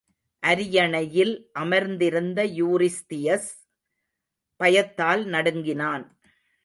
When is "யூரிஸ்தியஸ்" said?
2.45-3.49